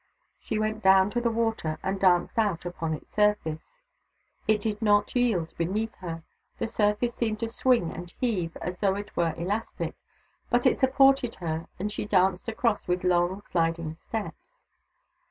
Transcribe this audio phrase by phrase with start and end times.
[0.39, 3.61] She went down to the water and danced out upon its surface.
[4.47, 6.23] It did not yield beneath her;
[6.57, 9.93] the surface seemed to swing and heave as though it were elastic,
[10.49, 14.57] but it supported her and she danced across with long, sliding steps.